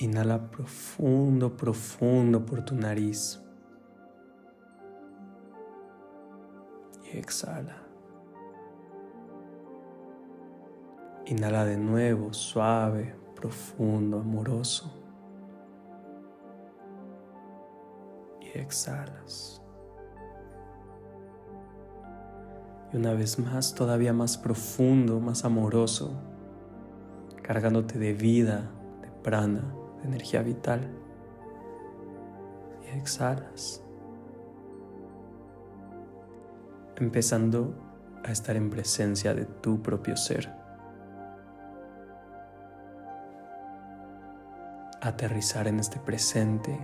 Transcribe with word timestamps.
Inhala 0.00 0.38
profundo, 0.50 1.54
profundo 1.58 2.46
por 2.46 2.64
tu 2.64 2.74
nariz. 2.74 3.38
Y 7.04 7.18
exhala. 7.18 7.76
Inhala 11.26 11.66
de 11.66 11.76
nuevo, 11.76 12.32
suave, 12.32 13.14
profundo, 13.36 14.20
amoroso. 14.20 14.90
Y 18.40 18.58
exhalas. 18.58 19.60
Y 22.90 22.96
una 22.96 23.12
vez 23.12 23.38
más, 23.38 23.74
todavía 23.74 24.14
más 24.14 24.38
profundo, 24.38 25.20
más 25.20 25.44
amoroso, 25.44 26.18
cargándote 27.42 27.98
de 27.98 28.14
vida, 28.14 28.70
de 29.02 29.10
prana, 29.22 29.74
de 30.00 30.08
energía 30.08 30.42
vital. 30.42 30.88
Y 32.82 32.98
exhalas. 32.98 33.82
Empezando 36.96 37.74
a 38.24 38.30
estar 38.30 38.56
en 38.56 38.70
presencia 38.70 39.34
de 39.34 39.46
tu 39.46 39.80
propio 39.82 40.16
ser. 40.16 40.52
Aterrizar 45.00 45.66
en 45.66 45.80
este 45.80 45.98
presente 45.98 46.78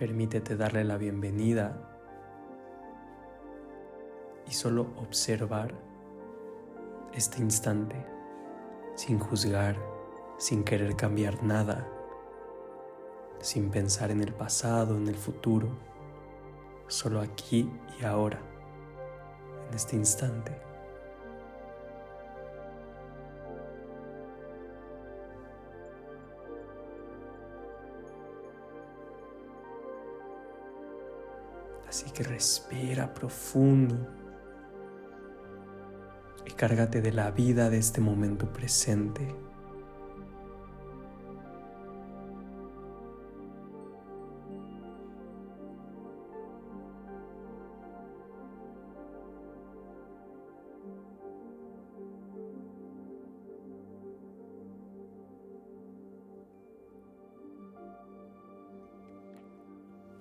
Permítete 0.00 0.56
darle 0.56 0.82
la 0.82 0.96
bienvenida 0.96 1.76
y 4.48 4.50
solo 4.50 4.94
observar 4.96 5.74
este 7.12 7.42
instante 7.42 8.02
sin 8.94 9.18
juzgar, 9.18 9.76
sin 10.38 10.64
querer 10.64 10.96
cambiar 10.96 11.42
nada, 11.44 11.86
sin 13.40 13.70
pensar 13.70 14.10
en 14.10 14.22
el 14.22 14.32
pasado, 14.32 14.96
en 14.96 15.06
el 15.06 15.16
futuro, 15.16 15.68
solo 16.86 17.20
aquí 17.20 17.70
y 18.00 18.04
ahora, 18.06 18.40
en 19.68 19.74
este 19.74 19.96
instante. 19.96 20.69
Respira 32.22 33.14
profundo 33.14 34.08
y 36.46 36.50
cárgate 36.52 37.00
de 37.00 37.12
la 37.12 37.30
vida 37.30 37.70
de 37.70 37.78
este 37.78 38.00
momento 38.00 38.52
presente. 38.52 39.34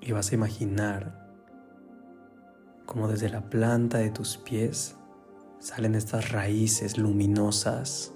Y 0.02 0.12
vas 0.12 0.32
a 0.32 0.36
imaginar 0.36 1.29
como 2.90 3.08
desde 3.08 3.30
la 3.30 3.42
planta 3.52 4.00
de 4.00 4.10
tus 4.10 4.38
pies 4.38 4.96
salen 5.60 5.94
estas 5.94 6.32
raíces 6.32 6.98
luminosas, 6.98 8.16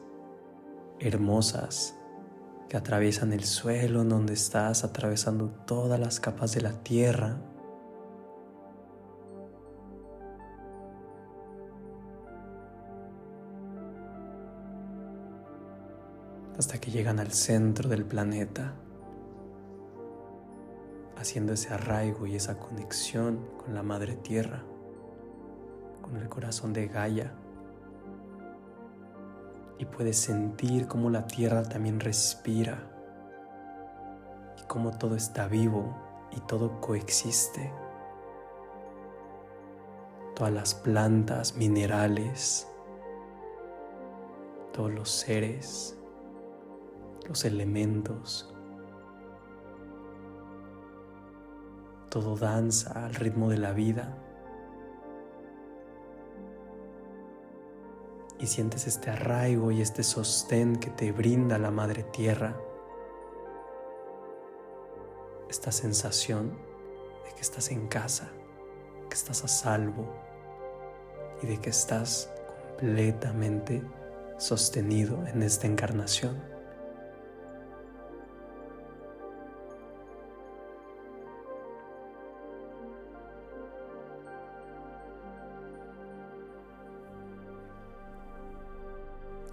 hermosas, 0.99 1.95
que 2.69 2.77
atraviesan 2.77 3.33
el 3.33 3.43
suelo 3.43 4.01
en 4.01 4.09
donde 4.09 4.33
estás, 4.33 4.83
atravesando 4.83 5.49
todas 5.67 5.99
las 5.99 6.19
capas 6.19 6.53
de 6.53 6.61
la 6.61 6.71
tierra. 6.83 7.37
hasta 16.57 16.79
que 16.79 16.91
llegan 16.91 17.19
al 17.19 17.31
centro 17.31 17.89
del 17.89 18.05
planeta 18.05 18.75
haciendo 21.23 21.53
ese 21.53 21.73
arraigo 21.73 22.27
y 22.27 22.35
esa 22.35 22.59
conexión 22.59 23.39
con 23.57 23.73
la 23.73 23.81
madre 23.81 24.17
tierra, 24.17 24.61
con 26.01 26.17
el 26.17 26.27
corazón 26.27 26.73
de 26.73 26.87
Gaia. 26.87 27.33
Y 29.79 29.85
puedes 29.85 30.17
sentir 30.17 30.87
cómo 30.87 31.09
la 31.09 31.25
tierra 31.25 31.63
también 31.63 32.01
respira 32.01 32.89
y 34.61 34.67
cómo 34.67 34.97
todo 34.97 35.15
está 35.15 35.47
vivo 35.47 35.95
y 36.31 36.41
todo 36.41 36.81
coexiste. 36.81 37.71
Todas 40.35 40.51
las 40.51 40.75
plantas, 40.75 41.55
minerales, 41.55 42.67
todos 44.73 44.91
los 44.91 45.09
seres, 45.09 45.97
los 47.27 47.45
elementos, 47.45 48.52
todo 52.13 52.35
danza 52.35 53.05
al 53.05 53.15
ritmo 53.15 53.49
de 53.49 53.57
la 53.57 53.71
vida. 53.71 54.15
Y 58.37 58.45
sientes 58.45 58.85
este 58.85 59.09
arraigo 59.09 59.71
y 59.71 59.81
este 59.81 60.03
sostén 60.03 60.75
que 60.75 60.91
te 60.91 61.11
brinda 61.11 61.57
la 61.57 61.71
Madre 61.71 62.03
Tierra. 62.03 62.55
Esta 65.49 65.71
sensación 65.71 66.51
de 67.25 67.33
que 67.33 67.41
estás 67.41 67.71
en 67.71 67.87
casa, 67.87 68.29
que 69.09 69.15
estás 69.15 69.43
a 69.43 69.47
salvo 69.47 70.05
y 71.41 71.47
de 71.47 71.59
que 71.59 71.71
estás 71.71 72.31
completamente 72.77 73.81
sostenido 74.37 75.25
en 75.25 75.41
esta 75.41 75.65
encarnación. 75.65 76.52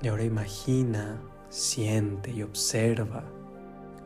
Y 0.02 0.08
ahora 0.08 0.24
imagina, 0.24 1.20
siente 1.50 2.30
y 2.30 2.42
observa 2.42 3.24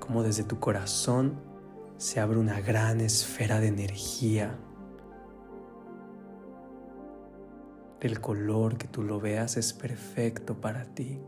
cómo 0.00 0.24
desde 0.24 0.42
tu 0.42 0.58
corazón 0.58 1.40
se 1.98 2.18
abre 2.18 2.38
una 2.38 2.60
gran 2.60 3.00
esfera 3.00 3.60
de 3.60 3.68
energía. 3.68 4.58
El 8.00 8.20
color 8.20 8.76
que 8.76 8.88
tú 8.88 9.02
lo 9.02 9.20
veas 9.20 9.56
es 9.56 9.72
perfecto 9.72 10.60
para 10.60 10.84
ti. 10.84 11.20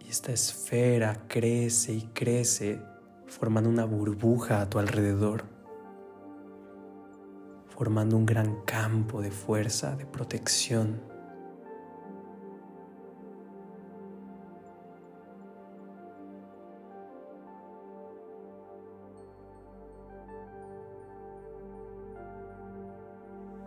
Y 0.00 0.08
esta 0.08 0.32
esfera 0.32 1.26
crece 1.26 1.94
y 1.94 2.02
crece 2.14 2.80
formando 3.26 3.68
una 3.68 3.84
burbuja 3.84 4.60
a 4.60 4.70
tu 4.70 4.78
alrededor 4.78 5.51
formando 7.82 8.16
un 8.16 8.24
gran 8.24 8.60
campo 8.64 9.20
de 9.20 9.32
fuerza, 9.32 9.96
de 9.96 10.06
protección. 10.06 11.00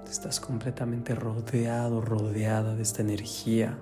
Estás 0.09 0.39
completamente 0.39 1.13
rodeado, 1.13 1.99
rodeada 1.99 2.73
de 2.73 2.83
esta 2.83 3.01
energía 3.01 3.77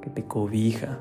que 0.00 0.10
te 0.10 0.24
cobija, 0.24 0.98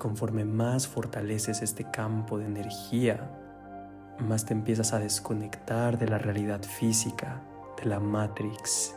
conforme 0.00 0.46
más 0.46 0.88
fortaleces 0.88 1.60
este 1.60 1.88
campo 1.90 2.38
de 2.38 2.46
energía, 2.46 3.30
más 4.18 4.46
te 4.46 4.54
empiezas 4.54 4.94
a 4.94 4.98
desconectar 4.98 5.98
de 5.98 6.08
la 6.08 6.16
realidad 6.16 6.62
física, 6.62 7.42
de 7.76 7.84
la 7.84 8.00
Matrix, 8.00 8.96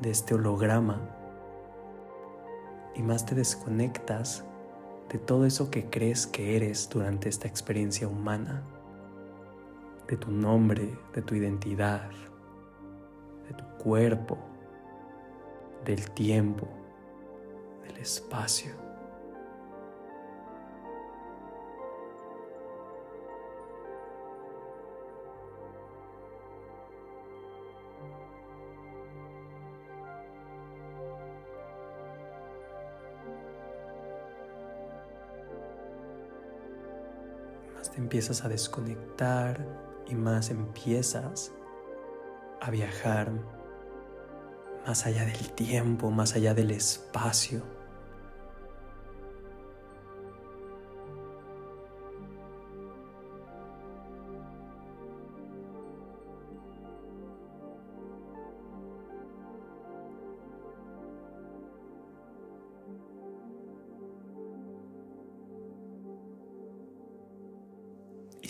de 0.00 0.10
este 0.10 0.34
holograma, 0.34 1.00
y 2.96 3.02
más 3.02 3.24
te 3.24 3.36
desconectas 3.36 4.44
de 5.08 5.18
todo 5.18 5.46
eso 5.46 5.70
que 5.70 5.88
crees 5.88 6.26
que 6.26 6.56
eres 6.56 6.90
durante 6.90 7.28
esta 7.28 7.46
experiencia 7.46 8.08
humana, 8.08 8.64
de 10.08 10.16
tu 10.16 10.32
nombre, 10.32 10.98
de 11.14 11.22
tu 11.22 11.36
identidad, 11.36 12.10
de 13.48 13.54
tu 13.54 13.64
cuerpo, 13.82 14.36
del 15.84 16.10
tiempo, 16.10 16.66
del 17.86 17.98
espacio. 17.98 18.91
Empiezas 38.02 38.44
a 38.44 38.48
desconectar 38.48 39.64
y 40.08 40.14
más 40.14 40.50
empiezas 40.50 41.52
a 42.60 42.70
viajar 42.70 43.30
más 44.86 45.06
allá 45.06 45.24
del 45.24 45.52
tiempo, 45.52 46.10
más 46.10 46.34
allá 46.34 46.52
del 46.52 46.72
espacio. 46.72 47.62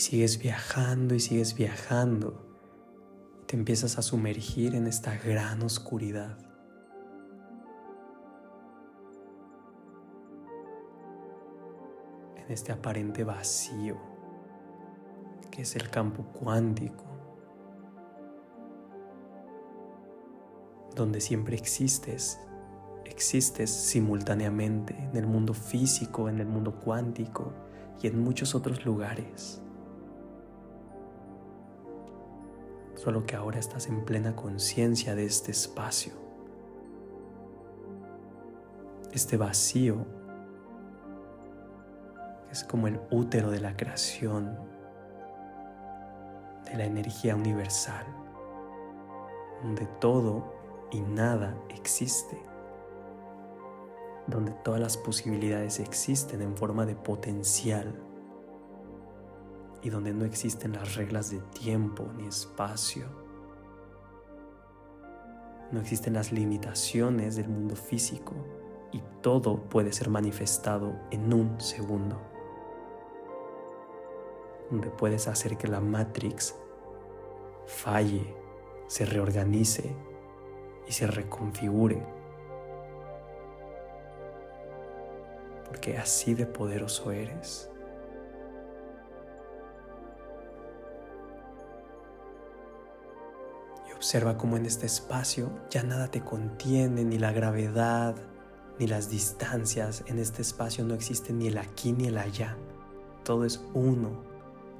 Sigues 0.03 0.39
viajando 0.39 1.15
y 1.15 1.21
sigues 1.21 1.55
viajando. 1.55 2.45
Y 3.43 3.47
te 3.47 3.57
empiezas 3.57 3.99
a 3.99 4.03
sumergir 4.03 4.75
en 4.75 4.87
esta 4.87 5.17
gran 5.17 5.63
oscuridad. 5.63 6.39
En 12.37 12.51
este 12.51 12.73
aparente 12.73 13.25
vacío 13.25 13.97
que 15.51 15.63
es 15.63 15.77
el 15.77 15.89
campo 15.91 16.25
cuántico. 16.33 17.05
Donde 20.97 21.21
siempre 21.21 21.57
existes 21.57 22.39
existes 23.05 23.71
simultáneamente 23.71 24.97
en 24.97 25.17
el 25.17 25.27
mundo 25.27 25.53
físico, 25.53 26.29
en 26.31 26.41
el 26.41 26.47
mundo 26.47 26.81
cuántico 26.81 27.53
y 28.03 28.07
en 28.07 28.19
muchos 28.19 28.55
otros 28.55 28.85
lugares. 28.87 29.63
Solo 33.03 33.27
que 33.27 33.35
ahora 33.35 33.59
estás 33.59 33.89
en 33.89 34.05
plena 34.05 34.37
conciencia 34.37 35.17
de 35.17 35.25
este 35.25 35.51
espacio. 35.51 36.13
Este 39.13 39.37
vacío 39.37 40.07
es 42.53 42.63
como 42.63 42.87
el 42.87 43.01
útero 43.11 43.51
de 43.51 43.59
la 43.59 43.77
creación, 43.77 44.57
de 46.65 46.77
la 46.77 46.85
energía 46.85 47.35
universal, 47.35 48.07
donde 49.65 49.87
todo 50.01 50.55
y 50.93 51.01
nada 51.01 51.57
existe, 51.71 52.41
donde 54.29 54.53
todas 54.63 54.81
las 54.81 54.97
posibilidades 54.97 55.81
existen 55.81 56.41
en 56.41 56.57
forma 56.57 56.87
de 56.87 56.95
potencial 56.95 57.93
y 59.83 59.91
donde 59.91 60.15
no 60.15 60.25
existen 60.25 60.73
las 60.73 60.95
reglas 60.95 61.31
de 61.31 61.41
tiempo 61.41 62.09
ni 62.17 62.27
espacio. 62.27 63.07
No 65.73 65.81
existen 65.81 66.13
las 66.13 66.33
limitaciones 66.33 67.37
del 67.37 67.49
mundo 67.49 67.75
físico 67.77 68.35
y 68.93 69.03
todo 69.23 69.57
puede 69.57 69.93
ser 69.93 70.11
manifestado 70.11 70.95
en 71.11 71.33
un 71.33 71.61
segundo. 71.61 72.21
Donde 74.71 74.91
puedes 74.91 75.29
hacer 75.29 75.57
que 75.57 75.67
la 75.67 75.81
Matrix 75.81 76.55
falle, 77.67 78.37
se 78.87 79.07
reorganice 79.07 79.97
y 80.87 80.93
se 80.93 81.07
reconfigure. 81.07 82.03
Porque 85.67 85.97
así 85.97 86.35
de 86.35 86.47
poderoso 86.47 87.11
eres. 87.11 87.72
Observa 94.03 94.37
cómo 94.37 94.57
en 94.57 94.67
este 94.67 94.87
espacio 94.87 95.49
ya 95.71 95.85
nada 95.85 96.11
te 96.11 96.23
contiene, 96.23 97.05
ni 97.05 97.21
la 97.21 97.31
gravedad, 97.31 98.17
ni 98.81 98.89
las 98.89 99.09
distancias. 99.09 100.03
En 100.09 100.19
este 100.19 100.43
espacio 100.43 100.85
no 100.85 100.95
existe 100.95 101.33
ni 101.33 101.47
el 101.47 101.57
aquí 101.57 101.93
ni 101.93 102.09
el 102.09 102.19
allá. 102.19 102.57
Todo 103.23 103.45
es 103.45 103.65
uno, 103.75 104.25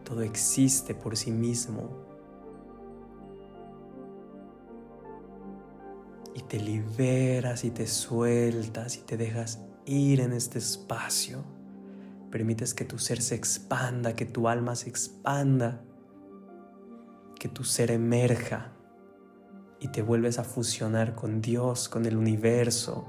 todo 0.03 0.23
existe 0.23 0.97
por 0.97 1.17
sí 1.17 1.31
mismo. 1.31 2.05
Y 6.35 6.43
te 6.43 6.59
liberas 6.59 7.63
y 7.63 7.71
te 7.71 7.87
sueltas 7.87 8.97
y 8.97 9.03
te 9.03 9.17
dejas 9.17 9.61
ir 9.87 10.19
en 10.19 10.33
este 10.33 10.59
espacio. 10.59 11.45
Permites 12.33 12.75
que 12.75 12.85
tu 12.85 12.99
ser 12.99 13.23
se 13.23 13.37
expanda, 13.37 14.17
que 14.17 14.27
tu 14.27 14.49
alma 14.49 14.75
se 14.75 14.89
expanda, 14.89 15.85
que 17.39 17.49
tu 17.49 17.63
ser 17.63 17.93
emerja 17.93 18.73
y 19.83 19.89
te 19.89 20.01
vuelves 20.01 20.39
a 20.39 20.45
fusionar 20.45 21.17
con 21.17 21.43
Dios, 21.43 21.89
con 21.89 22.07
el 22.07 22.17
universo, 22.17 23.05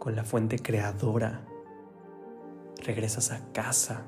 con 0.00 0.16
la 0.16 0.24
fuente 0.24 0.58
creadora. 0.58 1.46
Regresas 2.84 3.30
a 3.30 3.52
casa, 3.52 4.02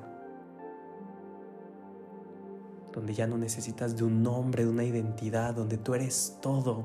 donde 2.91 3.13
ya 3.13 3.25
no 3.25 3.37
necesitas 3.37 3.95
de 3.95 4.03
un 4.03 4.21
nombre, 4.21 4.65
de 4.65 4.69
una 4.69 4.83
identidad, 4.83 5.53
donde 5.53 5.77
tú 5.77 5.93
eres 5.93 6.37
todo. 6.41 6.83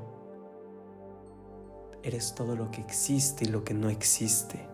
Eres 2.01 2.33
todo 2.33 2.55
lo 2.55 2.71
que 2.71 2.79
existe 2.79 3.43
y 3.43 3.49
lo 3.49 3.65
que 3.65 3.73
no 3.73 3.89
existe. 3.89 4.70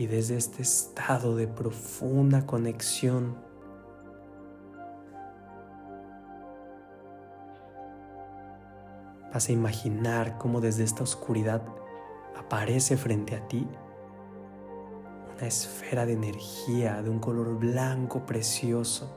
Y 0.00 0.06
desde 0.06 0.38
este 0.38 0.62
estado 0.62 1.36
de 1.36 1.46
profunda 1.46 2.46
conexión, 2.46 3.36
vas 9.30 9.50
a 9.50 9.52
imaginar 9.52 10.38
cómo 10.38 10.62
desde 10.62 10.84
esta 10.84 11.02
oscuridad 11.02 11.62
aparece 12.34 12.96
frente 12.96 13.36
a 13.36 13.46
ti 13.46 13.68
una 15.36 15.46
esfera 15.46 16.06
de 16.06 16.14
energía 16.14 17.02
de 17.02 17.10
un 17.10 17.18
color 17.18 17.58
blanco 17.58 18.24
precioso, 18.24 19.14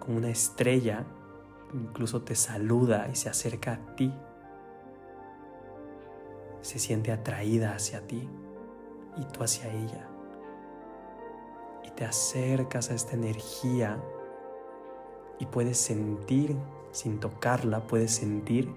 como 0.00 0.16
una 0.16 0.30
estrella, 0.30 1.06
incluso 1.72 2.22
te 2.22 2.34
saluda 2.34 3.08
y 3.12 3.14
se 3.14 3.28
acerca 3.28 3.74
a 3.74 3.94
ti 3.94 4.12
se 6.66 6.80
siente 6.80 7.12
atraída 7.12 7.76
hacia 7.76 8.04
ti 8.08 8.28
y 9.16 9.24
tú 9.26 9.44
hacia 9.44 9.72
ella. 9.72 10.08
Y 11.84 11.90
te 11.92 12.04
acercas 12.04 12.90
a 12.90 12.94
esta 12.94 13.14
energía 13.14 14.02
y 15.38 15.46
puedes 15.46 15.78
sentir, 15.78 16.56
sin 16.90 17.20
tocarla, 17.20 17.86
puedes 17.86 18.10
sentir 18.10 18.68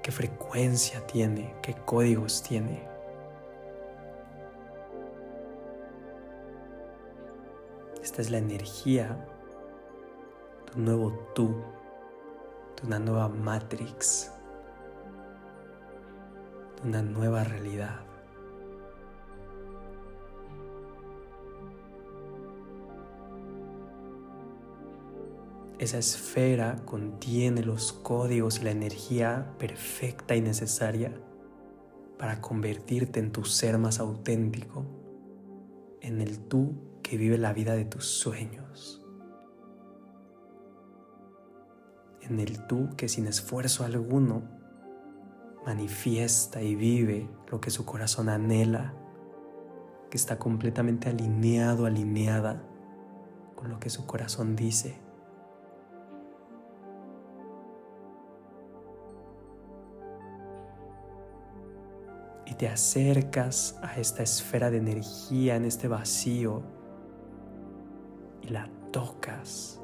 qué 0.00 0.12
frecuencia 0.12 1.04
tiene, 1.08 1.56
qué 1.60 1.74
códigos 1.74 2.44
tiene. 2.44 2.86
Esta 8.00 8.22
es 8.22 8.30
la 8.30 8.38
energía 8.38 9.28
un 10.76 10.84
nuevo 10.84 11.10
tú, 11.34 11.48
de 12.76 12.86
una 12.86 13.00
nueva 13.00 13.28
matrix 13.28 14.33
una 16.84 17.02
nueva 17.02 17.44
realidad. 17.44 18.00
Esa 25.78 25.98
esfera 25.98 26.76
contiene 26.84 27.62
los 27.62 27.92
códigos 27.92 28.60
y 28.60 28.64
la 28.64 28.70
energía 28.70 29.54
perfecta 29.58 30.36
y 30.36 30.40
necesaria 30.40 31.12
para 32.18 32.40
convertirte 32.40 33.18
en 33.20 33.32
tu 33.32 33.44
ser 33.44 33.76
más 33.78 33.98
auténtico, 33.98 34.84
en 36.00 36.20
el 36.20 36.38
tú 36.38 36.74
que 37.02 37.16
vive 37.16 37.38
la 37.38 37.52
vida 37.52 37.74
de 37.74 37.84
tus 37.84 38.06
sueños, 38.06 39.04
en 42.22 42.40
el 42.40 42.66
tú 42.66 42.90
que 42.96 43.08
sin 43.08 43.26
esfuerzo 43.26 43.84
alguno 43.84 44.53
manifiesta 45.66 46.62
y 46.62 46.74
vive 46.74 47.28
lo 47.50 47.60
que 47.60 47.70
su 47.70 47.84
corazón 47.84 48.28
anhela, 48.28 48.94
que 50.10 50.16
está 50.16 50.38
completamente 50.38 51.08
alineado, 51.08 51.86
alineada 51.86 52.62
con 53.54 53.70
lo 53.70 53.80
que 53.80 53.90
su 53.90 54.06
corazón 54.06 54.56
dice. 54.56 55.00
Y 62.46 62.54
te 62.54 62.68
acercas 62.68 63.78
a 63.82 63.98
esta 63.98 64.22
esfera 64.22 64.70
de 64.70 64.76
energía 64.76 65.56
en 65.56 65.64
este 65.64 65.88
vacío 65.88 66.62
y 68.42 68.48
la 68.48 68.68
tocas. 68.92 69.80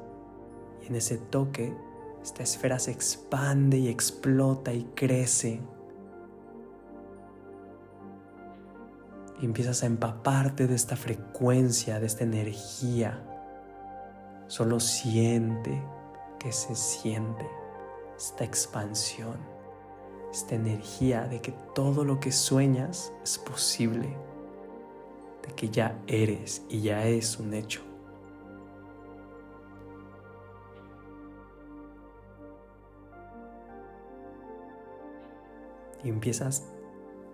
Y 0.83 0.87
en 0.87 0.95
ese 0.95 1.17
toque 1.17 1.75
esta 2.23 2.43
esfera 2.43 2.77
se 2.77 2.91
expande 2.91 3.77
y 3.77 3.87
explota 3.87 4.73
y 4.73 4.83
crece. 4.95 5.59
Y 9.41 9.45
empiezas 9.45 9.81
a 9.81 9.87
empaparte 9.87 10.67
de 10.67 10.75
esta 10.75 10.95
frecuencia, 10.95 11.99
de 11.99 12.05
esta 12.05 12.23
energía. 12.23 13.23
Solo 14.47 14.79
siente 14.79 15.81
que 16.37 16.51
se 16.51 16.75
siente 16.75 17.49
esta 18.15 18.43
expansión, 18.43 19.37
esta 20.31 20.55
energía 20.55 21.23
de 21.23 21.41
que 21.41 21.53
todo 21.73 22.05
lo 22.05 22.19
que 22.19 22.31
sueñas 22.31 23.11
es 23.23 23.39
posible, 23.39 24.15
de 25.47 25.53
que 25.55 25.69
ya 25.69 25.97
eres 26.05 26.61
y 26.69 26.81
ya 26.81 27.07
es 27.07 27.39
un 27.39 27.55
hecho. 27.55 27.90
Y 36.03 36.09
empiezas 36.09 36.65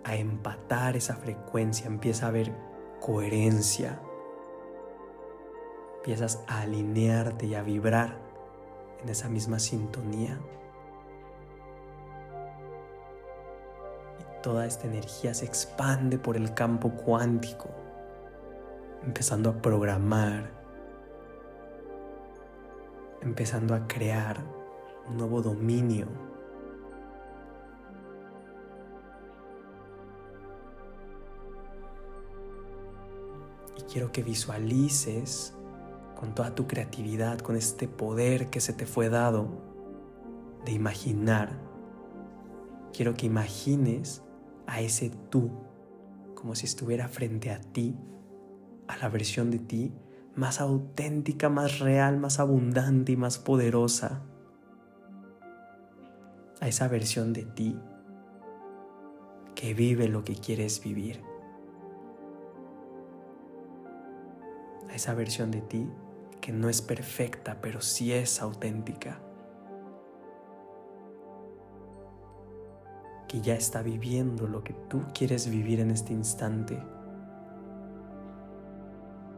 a 0.04 0.16
empatar 0.16 0.96
esa 0.96 1.16
frecuencia, 1.16 1.86
empieza 1.86 2.26
a 2.26 2.28
haber 2.28 2.52
coherencia, 3.00 4.00
empiezas 5.96 6.42
a 6.46 6.62
alinearte 6.62 7.46
y 7.46 7.54
a 7.54 7.62
vibrar 7.62 8.18
en 9.02 9.08
esa 9.08 9.28
misma 9.28 9.58
sintonía. 9.58 10.38
Y 14.20 14.42
toda 14.42 14.66
esta 14.66 14.86
energía 14.86 15.34
se 15.34 15.44
expande 15.44 16.18
por 16.18 16.36
el 16.36 16.54
campo 16.54 16.90
cuántico, 16.90 17.68
empezando 19.02 19.50
a 19.50 19.62
programar, 19.62 20.50
empezando 23.20 23.74
a 23.74 23.86
crear 23.86 24.38
un 25.08 25.16
nuevo 25.16 25.42
dominio 25.42 26.27
quiero 33.84 34.12
que 34.12 34.22
visualices 34.22 35.54
con 36.16 36.34
toda 36.34 36.54
tu 36.54 36.66
creatividad, 36.66 37.38
con 37.38 37.56
este 37.56 37.88
poder 37.88 38.50
que 38.50 38.60
se 38.60 38.72
te 38.72 38.86
fue 38.86 39.08
dado 39.08 39.48
de 40.64 40.72
imaginar. 40.72 41.58
Quiero 42.92 43.14
que 43.14 43.26
imagines 43.26 44.22
a 44.66 44.80
ese 44.80 45.10
tú 45.30 45.50
como 46.34 46.54
si 46.54 46.66
estuviera 46.66 47.08
frente 47.08 47.50
a 47.50 47.60
ti, 47.60 47.96
a 48.86 48.96
la 48.96 49.08
versión 49.08 49.50
de 49.50 49.58
ti 49.58 49.92
más 50.38 50.60
auténtica, 50.60 51.48
más 51.48 51.80
real, 51.80 52.16
más 52.16 52.38
abundante 52.38 53.12
y 53.12 53.16
más 53.16 53.38
poderosa. 53.38 54.22
A 56.60 56.68
esa 56.68 56.86
versión 56.86 57.32
de 57.32 57.44
ti 57.44 57.76
que 59.56 59.74
vive 59.74 60.06
lo 60.06 60.22
que 60.22 60.36
quieres 60.36 60.80
vivir. 60.80 61.27
A 64.88 64.94
esa 64.94 65.14
versión 65.14 65.50
de 65.50 65.60
ti 65.60 65.88
que 66.40 66.52
no 66.52 66.68
es 66.68 66.80
perfecta, 66.80 67.58
pero 67.60 67.80
sí 67.80 68.12
es 68.12 68.40
auténtica. 68.40 69.20
Que 73.26 73.40
ya 73.40 73.54
está 73.54 73.82
viviendo 73.82 74.46
lo 74.46 74.64
que 74.64 74.72
tú 74.72 75.02
quieres 75.12 75.50
vivir 75.50 75.80
en 75.80 75.90
este 75.90 76.12
instante. 76.12 76.82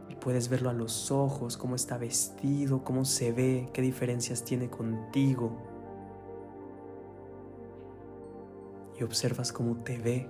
Y 0.09 0.15
puedes 0.15 0.47
verlo 0.47 0.69
a 0.69 0.73
los 0.73 1.11
ojos, 1.11 1.57
cómo 1.57 1.75
está 1.75 1.97
vestido, 1.97 2.83
cómo 2.83 3.03
se 3.03 3.33
ve, 3.33 3.69
qué 3.73 3.81
diferencias 3.81 4.45
tiene 4.45 4.69
contigo. 4.69 5.51
Y 8.97 9.03
observas 9.03 9.51
cómo 9.51 9.77
te 9.77 9.97
ve 9.97 10.29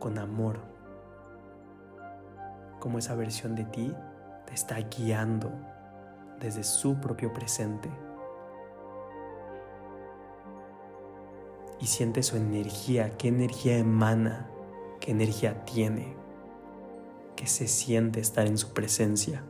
con 0.00 0.18
amor 0.18 0.73
cómo 2.84 2.98
esa 2.98 3.14
versión 3.14 3.54
de 3.54 3.64
ti 3.64 3.94
te 4.44 4.52
está 4.52 4.78
guiando 4.78 5.50
desde 6.38 6.62
su 6.64 7.00
propio 7.00 7.32
presente. 7.32 7.90
Y 11.80 11.86
siente 11.86 12.22
su 12.22 12.36
energía, 12.36 13.16
qué 13.16 13.28
energía 13.28 13.78
emana, 13.78 14.50
qué 15.00 15.12
energía 15.12 15.64
tiene, 15.64 16.14
qué 17.36 17.46
se 17.46 17.68
siente 17.68 18.20
estar 18.20 18.46
en 18.46 18.58
su 18.58 18.74
presencia. 18.74 19.42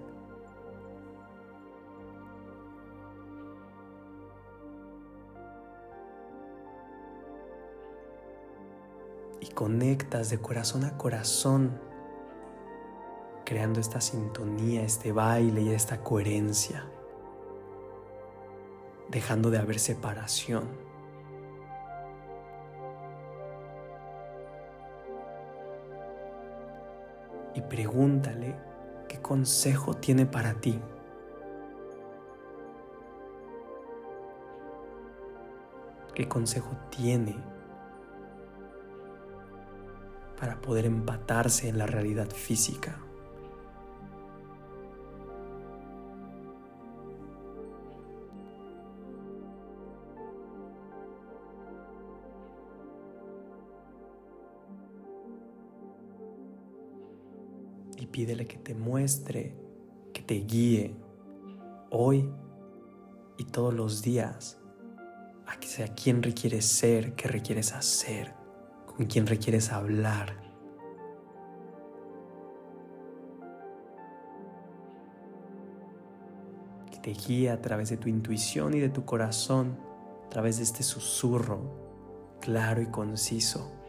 Y 9.40 9.48
conectas 9.48 10.30
de 10.30 10.38
corazón 10.38 10.84
a 10.84 10.96
corazón 10.96 11.93
creando 13.44 13.80
esta 13.80 14.00
sintonía, 14.00 14.82
este 14.82 15.12
baile 15.12 15.60
y 15.60 15.70
esta 15.70 16.00
coherencia, 16.00 16.86
dejando 19.10 19.50
de 19.50 19.58
haber 19.58 19.78
separación. 19.78 20.64
Y 27.54 27.60
pregúntale 27.60 28.56
qué 29.08 29.20
consejo 29.20 29.94
tiene 29.94 30.26
para 30.26 30.54
ti. 30.54 30.80
¿Qué 36.14 36.28
consejo 36.28 36.70
tiene 36.90 37.36
para 40.38 40.60
poder 40.60 40.86
empatarse 40.86 41.68
en 41.68 41.78
la 41.78 41.86
realidad 41.86 42.30
física? 42.30 43.03
Pídele 58.14 58.46
que 58.46 58.58
te 58.58 58.76
muestre, 58.76 59.56
que 60.12 60.22
te 60.22 60.34
guíe 60.34 60.94
hoy 61.90 62.30
y 63.38 63.44
todos 63.46 63.74
los 63.74 64.02
días 64.02 64.56
a 65.48 65.58
que 65.58 65.66
sea 65.66 65.88
quién 65.96 66.22
requieres 66.22 66.64
ser, 66.64 67.16
qué 67.16 67.26
requieres 67.26 67.72
hacer, 67.72 68.32
con 68.86 69.06
quién 69.06 69.26
requieres 69.26 69.72
hablar. 69.72 70.40
Que 76.92 76.98
te 76.98 77.14
guíe 77.14 77.50
a 77.50 77.60
través 77.60 77.90
de 77.90 77.96
tu 77.96 78.08
intuición 78.08 78.74
y 78.74 78.78
de 78.78 78.90
tu 78.90 79.04
corazón, 79.04 79.76
a 80.24 80.28
través 80.28 80.58
de 80.58 80.62
este 80.62 80.84
susurro 80.84 82.38
claro 82.40 82.80
y 82.80 82.86
conciso 82.86 83.83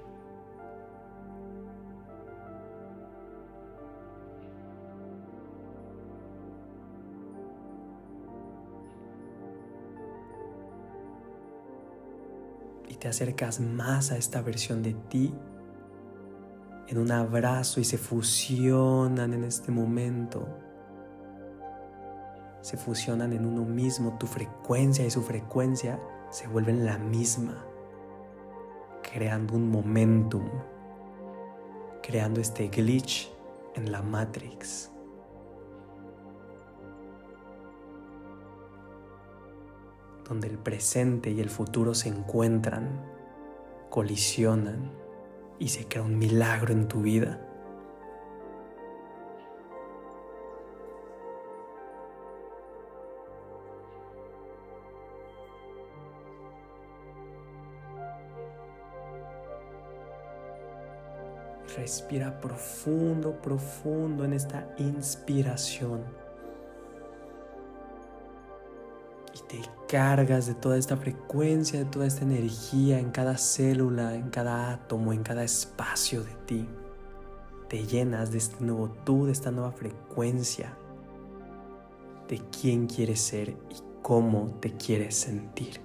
te 13.05 13.09
acercas 13.09 13.59
más 13.59 14.12
a 14.12 14.17
esta 14.17 14.41
versión 14.41 14.81
de 14.81 14.95
ti 14.95 15.31
en 16.88 16.97
un 16.97 17.12
abrazo 17.12 17.79
y 17.79 17.83
se 17.83 18.00
fusionan 18.00 19.31
en 19.35 19.43
este 19.43 19.71
momento. 19.71 20.47
Se 22.62 22.77
fusionan 22.77 23.31
en 23.33 23.45
uno 23.45 23.63
mismo, 23.63 24.17
tu 24.17 24.25
frecuencia 24.25 25.05
y 25.05 25.12
su 25.12 25.21
frecuencia 25.21 26.00
se 26.31 26.47
vuelven 26.47 26.83
la 26.83 26.97
misma, 26.97 27.63
creando 29.03 29.53
un 29.53 29.69
momentum, 29.69 30.50
creando 32.01 32.41
este 32.41 32.69
glitch 32.69 33.31
en 33.75 33.91
la 33.91 34.01
Matrix. 34.01 34.94
Donde 40.27 40.48
el 40.48 40.58
presente 40.58 41.32
y 41.32 41.39
el 41.39 41.50
futuro 41.50 41.94
se 41.94 42.10
encuentran, 42.10 43.05
colisionan 43.89 44.91
y 45.60 45.70
se 45.70 45.88
crea 45.88 46.03
un 46.03 46.17
milagro 46.17 46.74
en 46.74 46.88
tu 46.88 47.01
vida. 47.01 47.41
Respira 61.77 62.39
profundo, 62.39 63.41
profundo 63.41 64.24
en 64.24 64.34
esta 64.34 64.74
inspiración. 64.77 66.25
Te 69.47 69.61
cargas 69.87 70.47
de 70.47 70.55
toda 70.55 70.77
esta 70.77 70.97
frecuencia, 70.97 71.79
de 71.79 71.85
toda 71.85 72.07
esta 72.07 72.23
energía 72.23 72.99
en 72.99 73.11
cada 73.11 73.37
célula, 73.37 74.15
en 74.15 74.29
cada 74.29 74.71
átomo, 74.71 75.13
en 75.13 75.23
cada 75.23 75.43
espacio 75.43 76.23
de 76.23 76.33
ti. 76.45 76.69
Te 77.69 77.85
llenas 77.85 78.31
de 78.31 78.39
este 78.39 78.63
nuevo 78.63 78.89
tú, 79.03 79.25
de 79.25 79.31
esta 79.31 79.51
nueva 79.51 79.71
frecuencia, 79.71 80.77
de 82.27 82.41
quién 82.49 82.87
quieres 82.87 83.21
ser 83.21 83.49
y 83.49 83.75
cómo 84.01 84.57
te 84.59 84.73
quieres 84.73 85.15
sentir. 85.15 85.84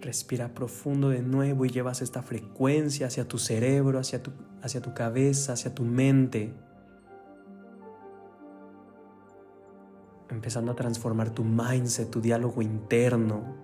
Respira 0.00 0.54
profundo 0.54 1.08
de 1.08 1.22
nuevo 1.22 1.64
y 1.64 1.70
llevas 1.70 2.02
esta 2.02 2.22
frecuencia 2.22 3.08
hacia 3.08 3.26
tu 3.26 3.38
cerebro, 3.38 3.98
hacia 3.98 4.22
tu, 4.22 4.30
hacia 4.62 4.80
tu 4.80 4.94
cabeza, 4.94 5.54
hacia 5.54 5.74
tu 5.74 5.82
mente. 5.84 6.54
Empezando 10.30 10.72
a 10.72 10.76
transformar 10.76 11.30
tu 11.30 11.42
mindset, 11.42 12.10
tu 12.10 12.20
diálogo 12.20 12.62
interno, 12.62 13.56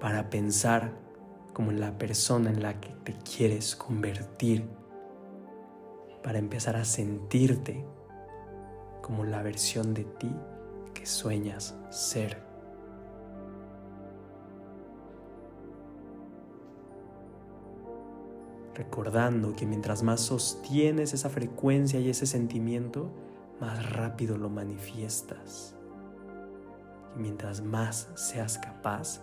para 0.00 0.30
pensar 0.30 0.92
como 1.52 1.72
la 1.72 1.98
persona 1.98 2.50
en 2.50 2.62
la 2.62 2.80
que 2.80 2.90
te 3.04 3.14
quieres 3.18 3.74
convertir. 3.74 4.68
Para 6.22 6.38
empezar 6.38 6.76
a 6.76 6.84
sentirte 6.84 7.84
como 9.02 9.24
la 9.24 9.42
versión 9.42 9.94
de 9.94 10.04
ti 10.04 10.30
que 10.94 11.06
sueñas 11.06 11.74
ser. 11.90 12.51
Recordando 18.74 19.54
que 19.54 19.66
mientras 19.66 20.02
más 20.02 20.20
sostienes 20.20 21.12
esa 21.12 21.28
frecuencia 21.28 22.00
y 22.00 22.08
ese 22.08 22.26
sentimiento, 22.26 23.10
más 23.60 23.92
rápido 23.92 24.38
lo 24.38 24.48
manifiestas. 24.48 25.74
Y 27.16 27.20
mientras 27.20 27.60
más 27.62 28.08
seas 28.14 28.58
capaz 28.58 29.20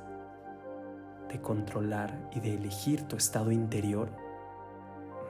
de 1.30 1.42
controlar 1.42 2.30
y 2.34 2.40
de 2.40 2.56
elegir 2.56 3.04
tu 3.04 3.16
estado 3.16 3.52
interior, 3.52 4.10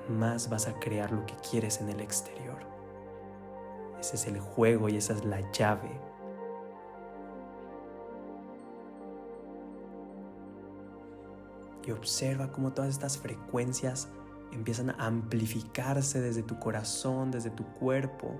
más 0.10 0.50
vas 0.50 0.68
a 0.68 0.74
crear 0.80 1.12
lo 1.12 1.26
que 1.26 1.36
quieres 1.50 1.82
en 1.82 1.90
el 1.90 2.00
exterior. 2.00 2.58
Ese 4.00 4.16
es 4.16 4.28
el 4.28 4.40
juego 4.40 4.90
y 4.90 4.98
esa 4.98 5.14
es 5.14 5.26
la 5.26 5.40
llave. 5.52 5.90
Y 11.86 11.92
observa 11.92 12.52
cómo 12.52 12.72
todas 12.72 12.92
estas 12.92 13.18
frecuencias 13.18 14.10
empiezan 14.52 14.90
a 14.90 15.06
amplificarse 15.06 16.22
desde 16.22 16.44
tu 16.44 16.60
corazón, 16.60 17.32
desde 17.32 17.50
tu 17.50 17.66
cuerpo. 17.66 18.36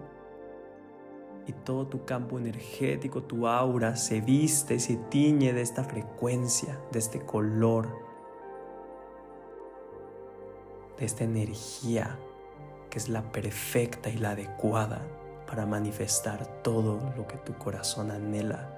Y 1.48 1.54
todo 1.54 1.88
tu 1.88 2.06
campo 2.06 2.38
energético, 2.38 3.24
tu 3.24 3.48
aura, 3.48 3.96
se 3.96 4.22
viste, 4.22 4.80
se 4.80 4.98
tiñe 4.98 5.52
de 5.52 5.62
esta 5.62 5.84
frecuencia, 5.84 6.80
de 6.92 7.00
este 7.00 7.22
color, 7.22 7.88
de 11.00 11.06
esta 11.06 11.24
energía 11.24 12.20
que 12.92 13.00
es 13.00 13.10
la 13.10 13.32
perfecta 13.32 14.10
y 14.10 14.18
la 14.18 14.32
adecuada 14.32 15.02
para 15.48 15.66
manifestar 15.66 16.62
todo 16.62 17.14
lo 17.16 17.28
que 17.28 17.38
tu 17.38 17.54
corazón 17.58 18.12
anhela. 18.12 18.76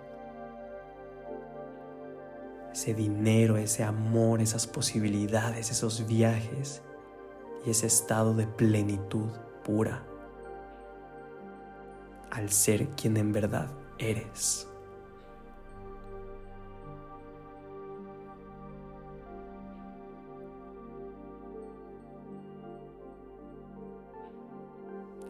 Ese 2.71 2.93
dinero, 2.93 3.57
ese 3.57 3.83
amor, 3.83 4.39
esas 4.39 4.65
posibilidades, 4.65 5.71
esos 5.71 6.07
viajes 6.07 6.81
y 7.65 7.69
ese 7.69 7.87
estado 7.87 8.33
de 8.33 8.47
plenitud 8.47 9.29
pura 9.63 10.03
al 12.31 12.49
ser 12.49 12.87
quien 12.89 13.17
en 13.17 13.33
verdad 13.33 13.69
eres. 13.97 14.67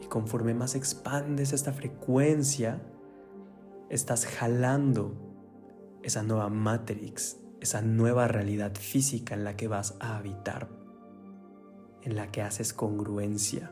Y 0.01 0.05
conforme 0.05 0.53
más 0.53 0.75
expandes 0.75 1.53
esta 1.53 1.73
frecuencia, 1.73 2.81
estás 3.89 4.25
jalando 4.25 5.13
esa 6.03 6.23
nueva 6.23 6.49
matrix, 6.49 7.39
esa 7.59 7.81
nueva 7.81 8.27
realidad 8.27 8.75
física 8.75 9.33
en 9.33 9.43
la 9.43 9.57
que 9.57 9.67
vas 9.67 9.95
a 9.99 10.17
habitar 10.17 10.80
en 12.03 12.15
la 12.15 12.31
que 12.31 12.41
haces 12.41 12.73
congruencia. 12.73 13.71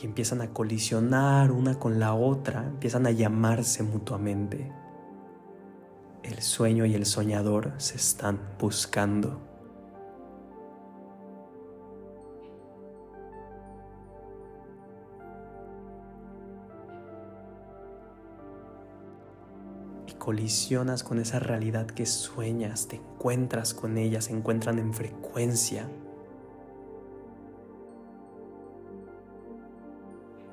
Y 0.00 0.04
empiezan 0.04 0.42
a 0.42 0.52
colisionar 0.52 1.52
una 1.52 1.78
con 1.78 1.98
la 1.98 2.14
otra, 2.14 2.64
empiezan 2.66 3.06
a 3.06 3.10
llamarse 3.10 3.82
mutuamente. 3.82 4.70
El 6.22 6.42
sueño 6.42 6.84
y 6.84 6.94
el 6.94 7.06
soñador 7.06 7.72
se 7.78 7.96
están 7.96 8.40
buscando. 8.58 9.45
Colisionas 20.26 21.04
con 21.04 21.20
esa 21.20 21.38
realidad 21.38 21.86
que 21.86 22.04
sueñas, 22.04 22.88
te 22.88 22.96
encuentras 22.96 23.74
con 23.74 23.96
ella, 23.96 24.20
se 24.20 24.32
encuentran 24.32 24.80
en 24.80 24.92
frecuencia. 24.92 25.88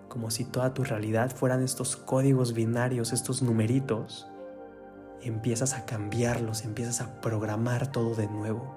Como 0.09 0.29
si 0.29 0.45
toda 0.45 0.75
tu 0.75 0.83
realidad 0.83 1.35
fueran 1.35 1.63
estos 1.63 1.95
códigos 1.95 2.53
binarios, 2.53 3.13
estos 3.13 3.41
numeritos. 3.41 4.27
Y 5.23 5.27
empiezas 5.29 5.73
a 5.73 5.87
cambiarlos, 5.87 6.65
empiezas 6.65 7.01
a 7.01 7.19
programar 7.19 7.91
todo 7.91 8.13
de 8.13 8.27
nuevo. 8.27 8.75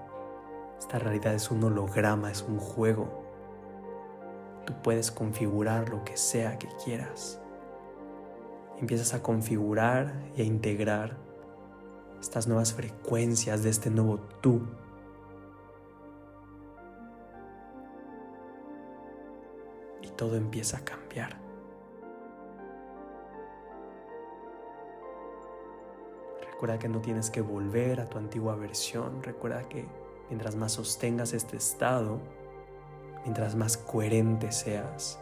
Esta 0.78 0.98
realidad 0.98 1.35
es 1.35 1.50
un 1.50 1.62
holograma, 1.62 2.30
es 2.30 2.40
un 2.40 2.56
juego. 2.56 3.22
Tú 4.64 4.72
puedes 4.82 5.11
configurar 5.11 5.90
lo 5.90 6.04
que 6.04 6.16
sea 6.16 6.59
que 6.59 6.68
quieras 6.82 7.38
empiezas 8.81 9.15
a 9.15 9.23
configurar 9.23 10.12
y 10.37 10.43
a 10.43 10.45
integrar 10.45 11.17
estas 12.21 12.47
nuevas 12.47 12.75
frecuencias 12.75 13.62
de 13.62 13.71
este 13.71 13.91
nuevo 13.91 14.19
tú. 14.41 14.61
Y 20.03 20.09
todo 20.11 20.37
empieza 20.37 20.79
a 20.79 20.85
cambiar. 20.85 21.39
Recuerda 26.53 26.79
que 26.79 26.89
no 26.89 27.01
tienes 27.01 27.31
que 27.31 27.43
volver 27.43 28.01
a 28.01 28.07
tu 28.07 28.19
antigua 28.19 28.57
versión. 28.57 29.23
Recuerda 29.23 29.69
que 29.69 29.87
mientras 30.29 30.57
más 30.57 30.73
sostengas 30.73 31.33
este 31.35 31.59
estado, 31.59 32.19
mientras 33.25 33.55
más 33.55 33.77
coherente 33.77 34.51
seas, 34.53 35.21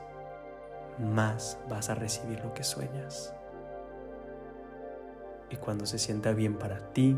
más 0.98 1.58
vas 1.68 1.90
a 1.90 1.96
recibir 1.96 2.38
lo 2.44 2.54
que 2.54 2.62
sueñas. 2.62 3.34
Y 5.50 5.56
cuando 5.56 5.86
se 5.86 5.98
sienta 5.98 6.32
bien 6.32 6.54
para 6.54 6.92
ti, 6.92 7.16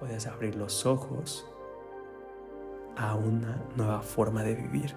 puedes 0.00 0.26
abrir 0.26 0.56
los 0.56 0.86
ojos 0.86 1.46
a 2.96 3.14
una 3.14 3.62
nueva 3.76 4.02
forma 4.02 4.42
de 4.42 4.54
vivir. 4.54 4.94